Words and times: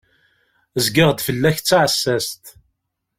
Zgiɣ-d 0.85 1.19
fell-ak 1.27 1.57
d 1.59 1.65
taɛessast. 1.67 2.43